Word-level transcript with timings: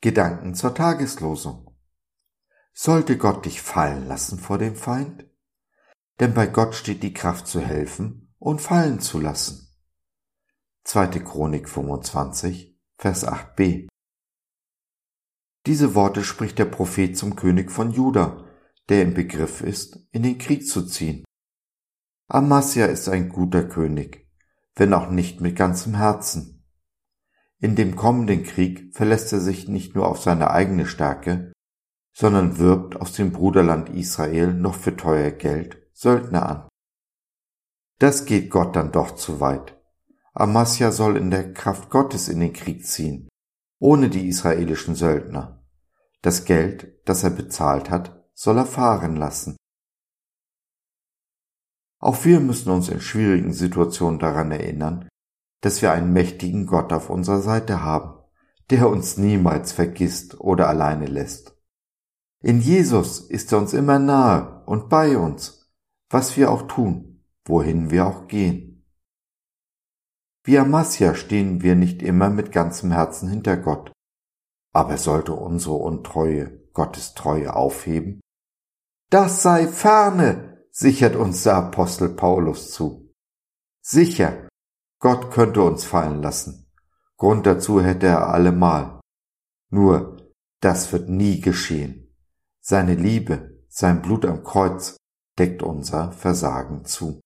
Gedanken 0.00 0.56
zur 0.56 0.74
Tageslosung. 0.74 1.76
Sollte 2.72 3.16
Gott 3.16 3.44
dich 3.44 3.62
fallen 3.62 4.08
lassen 4.08 4.40
vor 4.40 4.58
dem 4.58 4.74
Feind? 4.74 5.30
Denn 6.18 6.34
bei 6.34 6.48
Gott 6.48 6.74
steht 6.74 7.04
die 7.04 7.14
Kraft 7.14 7.46
zu 7.46 7.60
helfen 7.60 8.34
und 8.40 8.60
fallen 8.60 8.98
zu 8.98 9.20
lassen. 9.20 9.76
2. 10.82 11.20
Chronik 11.20 11.68
25, 11.68 12.76
Vers 12.96 13.28
8b. 13.28 13.86
Diese 15.66 15.94
Worte 15.94 16.24
spricht 16.24 16.58
der 16.58 16.64
Prophet 16.64 17.16
zum 17.16 17.36
König 17.36 17.70
von 17.70 17.92
Juda, 17.92 18.44
der 18.88 19.02
im 19.02 19.14
Begriff 19.14 19.60
ist, 19.60 20.04
in 20.10 20.24
den 20.24 20.38
Krieg 20.38 20.66
zu 20.66 20.84
ziehen. 20.84 21.22
Amasia 22.26 22.86
ist 22.86 23.08
ein 23.08 23.28
guter 23.28 23.68
König, 23.68 24.28
wenn 24.74 24.94
auch 24.94 25.10
nicht 25.10 25.40
mit 25.40 25.54
ganzem 25.54 25.94
Herzen. 25.94 26.57
In 27.60 27.74
dem 27.74 27.96
kommenden 27.96 28.44
Krieg 28.44 28.94
verlässt 28.94 29.32
er 29.32 29.40
sich 29.40 29.68
nicht 29.68 29.94
nur 29.94 30.08
auf 30.08 30.20
seine 30.20 30.50
eigene 30.50 30.86
Stärke, 30.86 31.52
sondern 32.12 32.58
wirbt 32.58 32.96
aus 32.96 33.12
dem 33.12 33.32
Bruderland 33.32 33.88
Israel 33.90 34.54
noch 34.54 34.74
für 34.74 34.96
teuer 34.96 35.30
Geld 35.32 35.82
Söldner 35.92 36.48
an. 36.48 36.68
Das 37.98 38.26
geht 38.26 38.50
Gott 38.50 38.76
dann 38.76 38.92
doch 38.92 39.16
zu 39.16 39.40
weit. 39.40 39.76
Amasja 40.32 40.92
soll 40.92 41.16
in 41.16 41.30
der 41.32 41.52
Kraft 41.52 41.90
Gottes 41.90 42.28
in 42.28 42.38
den 42.38 42.52
Krieg 42.52 42.86
ziehen, 42.86 43.28
ohne 43.80 44.08
die 44.08 44.28
israelischen 44.28 44.94
Söldner. 44.94 45.64
Das 46.22 46.44
Geld, 46.44 47.00
das 47.04 47.24
er 47.24 47.30
bezahlt 47.30 47.90
hat, 47.90 48.24
soll 48.34 48.58
er 48.58 48.66
fahren 48.66 49.16
lassen. 49.16 49.56
Auch 52.00 52.24
wir 52.24 52.38
müssen 52.38 52.70
uns 52.70 52.88
in 52.88 53.00
schwierigen 53.00 53.52
Situationen 53.52 54.20
daran 54.20 54.52
erinnern, 54.52 55.08
dass 55.60 55.82
wir 55.82 55.92
einen 55.92 56.12
mächtigen 56.12 56.66
Gott 56.66 56.92
auf 56.92 57.10
unserer 57.10 57.40
Seite 57.40 57.82
haben, 57.82 58.18
der 58.70 58.88
uns 58.88 59.16
niemals 59.16 59.72
vergisst 59.72 60.40
oder 60.40 60.68
alleine 60.68 61.06
lässt. 61.06 61.56
In 62.40 62.60
Jesus 62.60 63.20
ist 63.20 63.52
er 63.52 63.58
uns 63.58 63.72
immer 63.72 63.98
nahe 63.98 64.62
und 64.66 64.88
bei 64.88 65.18
uns, 65.18 65.72
was 66.10 66.36
wir 66.36 66.50
auch 66.50 66.62
tun, 66.62 67.24
wohin 67.44 67.90
wir 67.90 68.06
auch 68.06 68.28
gehen. 68.28 68.86
Wie 70.44 70.58
Amasia 70.58 71.14
stehen 71.14 71.62
wir 71.62 71.74
nicht 71.74 72.02
immer 72.02 72.30
mit 72.30 72.52
ganzem 72.52 72.92
Herzen 72.92 73.28
hinter 73.28 73.56
Gott, 73.56 73.92
aber 74.72 74.96
sollte 74.96 75.34
unsere 75.34 75.74
Untreue 75.74 76.62
Gottes 76.72 77.14
Treue 77.14 77.54
aufheben? 77.54 78.20
Das 79.10 79.42
sei 79.42 79.66
ferne, 79.66 80.64
sichert 80.70 81.16
uns 81.16 81.42
der 81.42 81.56
Apostel 81.56 82.10
Paulus 82.10 82.70
zu. 82.70 83.12
Sicher, 83.82 84.47
Gott 84.98 85.30
könnte 85.30 85.62
uns 85.62 85.84
fallen 85.84 86.22
lassen. 86.22 86.66
Grund 87.16 87.46
dazu 87.46 87.80
hätte 87.80 88.06
er 88.06 88.28
allemal. 88.28 89.00
Nur, 89.70 90.32
das 90.60 90.92
wird 90.92 91.08
nie 91.08 91.40
geschehen. 91.40 92.14
Seine 92.60 92.94
Liebe, 92.94 93.64
sein 93.68 94.02
Blut 94.02 94.24
am 94.24 94.42
Kreuz 94.42 94.96
deckt 95.38 95.62
unser 95.62 96.12
Versagen 96.12 96.84
zu. 96.84 97.20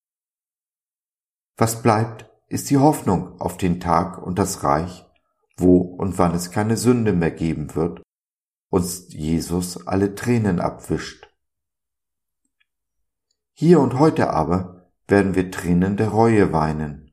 Was 1.56 1.82
bleibt, 1.82 2.30
ist 2.48 2.68
die 2.70 2.78
Hoffnung 2.78 3.40
auf 3.40 3.56
den 3.56 3.80
Tag 3.80 4.18
und 4.18 4.38
das 4.38 4.62
Reich, 4.62 5.06
wo 5.56 5.78
und 5.78 6.18
wann 6.18 6.34
es 6.34 6.50
keine 6.50 6.76
Sünde 6.76 7.12
mehr 7.12 7.30
geben 7.30 7.74
wird, 7.74 8.02
uns 8.68 9.12
Jesus 9.12 9.86
alle 9.86 10.14
Tränen 10.14 10.60
abwischt. 10.60 11.28
Hier 13.54 13.80
und 13.80 13.98
heute 13.98 14.30
aber 14.30 14.90
werden 15.08 15.34
wir 15.34 15.50
Tränen 15.50 15.96
der 15.96 16.08
Reue 16.08 16.52
weinen, 16.52 17.11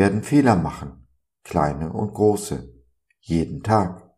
werden 0.00 0.22
Fehler 0.22 0.56
machen, 0.56 1.06
kleine 1.44 1.92
und 1.92 2.14
große, 2.14 2.72
jeden 3.18 3.62
Tag. 3.62 4.10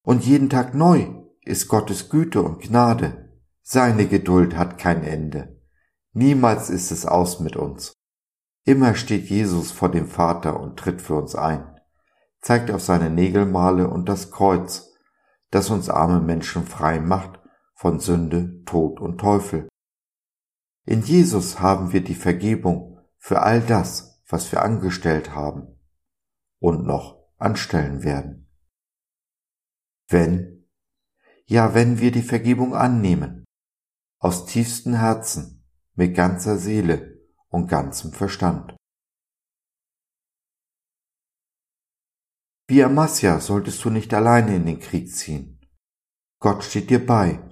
Und 0.00 0.24
jeden 0.24 0.48
Tag 0.48 0.72
neu 0.72 1.08
ist 1.42 1.68
Gottes 1.68 2.08
Güte 2.08 2.40
und 2.40 2.62
Gnade. 2.62 3.38
Seine 3.60 4.06
Geduld 4.06 4.56
hat 4.56 4.78
kein 4.78 5.04
Ende. 5.04 5.60
Niemals 6.14 6.70
ist 6.70 6.90
es 6.90 7.04
aus 7.04 7.38
mit 7.38 7.54
uns. 7.54 7.92
Immer 8.64 8.94
steht 8.94 9.28
Jesus 9.28 9.72
vor 9.72 9.90
dem 9.90 10.08
Vater 10.08 10.58
und 10.58 10.78
tritt 10.78 11.02
für 11.02 11.16
uns 11.16 11.34
ein, 11.34 11.78
zeigt 12.40 12.70
auf 12.70 12.80
seine 12.80 13.10
Nägelmale 13.10 13.90
und 13.90 14.08
das 14.08 14.30
Kreuz, 14.30 14.94
das 15.50 15.68
uns 15.68 15.90
arme 15.90 16.22
Menschen 16.22 16.64
frei 16.64 16.98
macht 16.98 17.38
von 17.74 18.00
Sünde, 18.00 18.64
Tod 18.64 19.00
und 19.00 19.18
Teufel. 19.18 19.68
In 20.86 21.02
Jesus 21.02 21.60
haben 21.60 21.92
wir 21.92 22.02
die 22.02 22.14
Vergebung 22.14 22.98
für 23.18 23.42
all 23.42 23.60
das, 23.60 24.08
was 24.28 24.52
wir 24.52 24.62
angestellt 24.62 25.30
haben 25.34 25.78
und 26.60 26.86
noch 26.86 27.18
anstellen 27.38 28.02
werden. 28.02 28.48
Wenn, 30.08 30.68
ja, 31.46 31.74
wenn 31.74 31.98
wir 31.98 32.12
die 32.12 32.22
Vergebung 32.22 32.74
annehmen, 32.74 33.44
aus 34.20 34.46
tiefstem 34.46 34.94
Herzen, 34.94 35.64
mit 35.94 36.14
ganzer 36.14 36.58
Seele 36.58 37.20
und 37.48 37.66
ganzem 37.66 38.12
Verstand. 38.12 38.76
Wie 42.68 42.84
Amasja 42.84 43.40
solltest 43.40 43.84
du 43.84 43.90
nicht 43.90 44.12
alleine 44.14 44.56
in 44.56 44.66
den 44.66 44.78
Krieg 44.78 45.10
ziehen. 45.10 45.60
Gott 46.38 46.62
steht 46.62 46.90
dir 46.90 47.04
bei 47.04 47.42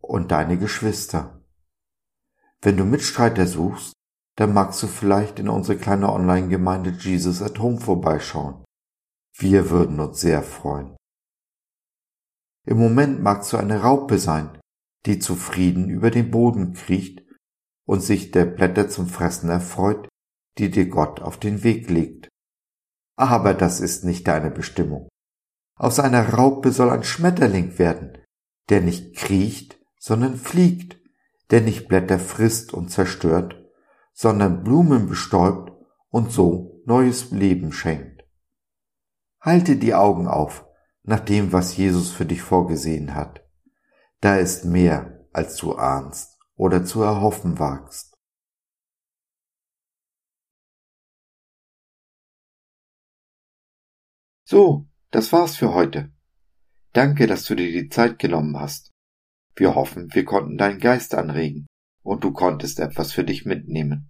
und 0.00 0.30
deine 0.30 0.58
Geschwister. 0.58 1.44
Wenn 2.60 2.76
du 2.76 2.84
Mitstreiter 2.84 3.46
suchst, 3.46 3.94
dann 4.40 4.54
magst 4.54 4.82
du 4.82 4.86
vielleicht 4.86 5.38
in 5.38 5.50
unsere 5.50 5.76
kleine 5.76 6.10
Online-Gemeinde 6.10 6.92
Jesus 6.98 7.42
at 7.42 7.58
Home 7.58 7.78
vorbeischauen. 7.78 8.64
Wir 9.36 9.68
würden 9.68 10.00
uns 10.00 10.22
sehr 10.22 10.42
freuen. 10.42 10.96
Im 12.66 12.78
Moment 12.78 13.22
magst 13.22 13.52
du 13.52 13.58
eine 13.58 13.82
Raupe 13.82 14.18
sein, 14.18 14.58
die 15.04 15.18
zufrieden 15.18 15.90
über 15.90 16.10
den 16.10 16.30
Boden 16.30 16.72
kriecht 16.72 17.22
und 17.86 18.00
sich 18.00 18.30
der 18.30 18.46
Blätter 18.46 18.88
zum 18.88 19.08
Fressen 19.08 19.50
erfreut, 19.50 20.08
die 20.56 20.70
dir 20.70 20.88
Gott 20.88 21.20
auf 21.20 21.38
den 21.38 21.62
Weg 21.62 21.90
legt. 21.90 22.30
Aber 23.18 23.52
das 23.52 23.80
ist 23.80 24.04
nicht 24.04 24.26
deine 24.26 24.50
Bestimmung. 24.50 25.10
Aus 25.76 26.00
einer 26.00 26.26
Raupe 26.26 26.72
soll 26.72 26.88
ein 26.88 27.04
Schmetterling 27.04 27.78
werden, 27.78 28.16
der 28.70 28.80
nicht 28.80 29.14
kriecht, 29.16 29.78
sondern 29.98 30.38
fliegt, 30.38 30.98
der 31.50 31.60
nicht 31.60 31.88
Blätter 31.88 32.18
frisst 32.18 32.72
und 32.72 32.90
zerstört, 32.90 33.59
sondern 34.20 34.62
Blumen 34.62 35.08
bestäubt 35.08 35.72
und 36.10 36.30
so 36.30 36.82
neues 36.84 37.30
Leben 37.30 37.72
schenkt. 37.72 38.22
Halte 39.40 39.76
die 39.76 39.94
Augen 39.94 40.28
auf 40.28 40.66
nach 41.02 41.20
dem, 41.20 41.54
was 41.54 41.78
Jesus 41.78 42.10
für 42.10 42.26
dich 42.26 42.42
vorgesehen 42.42 43.14
hat. 43.14 43.42
Da 44.20 44.36
ist 44.36 44.66
mehr, 44.66 45.26
als 45.32 45.56
du 45.56 45.72
ahnst 45.74 46.38
oder 46.54 46.84
zu 46.84 47.00
erhoffen 47.00 47.58
wagst. 47.58 48.14
So, 54.44 54.86
das 55.12 55.32
war's 55.32 55.56
für 55.56 55.72
heute. 55.72 56.12
Danke, 56.92 57.26
dass 57.26 57.44
du 57.44 57.54
dir 57.54 57.72
die 57.72 57.88
Zeit 57.88 58.18
genommen 58.18 58.60
hast. 58.60 58.90
Wir 59.56 59.74
hoffen, 59.74 60.12
wir 60.12 60.26
konnten 60.26 60.58
deinen 60.58 60.78
Geist 60.78 61.14
anregen 61.14 61.66
und 62.02 62.22
du 62.22 62.32
konntest 62.32 62.80
etwas 62.80 63.12
für 63.12 63.24
dich 63.24 63.46
mitnehmen. 63.46 64.09